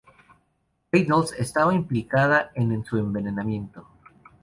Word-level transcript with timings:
Reynolds 0.91 1.31
estaba 1.33 1.75
implicada 1.75 2.49
en 2.55 2.83
su 2.83 2.97
envenenamiento. 2.97 3.87